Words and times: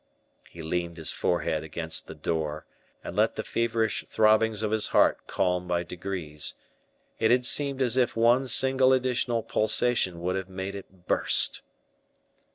He 0.49 0.63
leaned 0.63 0.97
his 0.97 1.11
forehead 1.11 1.63
against 1.63 2.07
the 2.07 2.15
door, 2.15 2.65
and 3.03 3.15
let 3.15 3.35
the 3.35 3.43
feverish 3.43 4.03
throbbings 4.07 4.63
of 4.63 4.71
his 4.71 4.87
heart 4.87 5.19
calm 5.27 5.67
by 5.67 5.83
degrees; 5.83 6.55
it 7.19 7.29
had 7.29 7.45
seemed 7.45 7.83
as 7.83 7.97
if 7.97 8.15
one 8.15 8.47
single 8.47 8.93
additional 8.93 9.43
pulsation 9.43 10.19
would 10.21 10.35
have 10.35 10.49
made 10.49 10.73
it 10.73 11.05
burst. 11.05 11.61